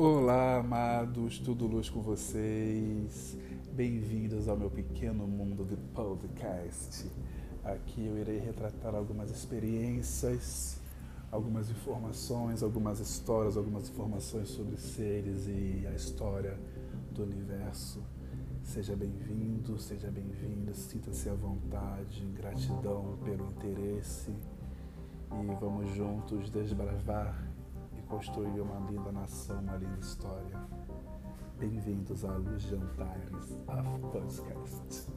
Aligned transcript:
Olá, 0.00 0.58
amados, 0.58 1.40
tudo 1.40 1.66
luz 1.66 1.90
com 1.90 2.00
vocês. 2.00 3.36
Bem-vindos 3.72 4.46
ao 4.46 4.56
meu 4.56 4.70
pequeno 4.70 5.26
mundo 5.26 5.64
de 5.64 5.74
podcast. 5.92 7.10
Aqui 7.64 8.06
eu 8.06 8.16
irei 8.16 8.38
retratar 8.38 8.94
algumas 8.94 9.28
experiências, 9.28 10.80
algumas 11.32 11.68
informações, 11.68 12.62
algumas 12.62 13.00
histórias, 13.00 13.56
algumas 13.56 13.90
informações 13.90 14.50
sobre 14.50 14.76
seres 14.76 15.48
e 15.48 15.84
a 15.88 15.92
história 15.96 16.56
do 17.10 17.24
universo. 17.24 18.00
Seja 18.62 18.94
bem-vindo, 18.94 19.80
seja 19.80 20.12
bem-vinda, 20.12 20.74
sinta-se 20.74 21.28
à 21.28 21.34
vontade, 21.34 22.24
gratidão 22.36 23.18
pelo 23.24 23.46
interesse 23.46 24.30
e 24.30 25.54
vamos 25.60 25.92
juntos 25.92 26.48
desbravar 26.50 27.57
construir 28.08 28.60
uma 28.60 28.90
linda 28.90 29.12
nação, 29.12 29.60
uma 29.60 29.76
linda 29.76 30.00
história. 30.00 30.58
Bem-vindos 31.58 32.24
à 32.24 32.32
Luz 32.32 32.62
Jantares 32.62 33.52
of 33.68 34.00
Podcast. 34.12 35.12